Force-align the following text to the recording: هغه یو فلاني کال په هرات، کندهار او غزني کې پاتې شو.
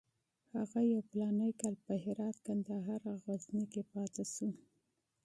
هغه 0.55 0.79
یو 0.91 1.01
فلاني 1.09 1.51
کال 1.61 1.75
په 1.85 1.93
هرات، 2.03 2.37
کندهار 2.47 3.01
او 3.09 3.15
غزني 3.25 3.65
کې 3.73 3.81
پاتې 3.91 4.23
شو. 4.33 4.49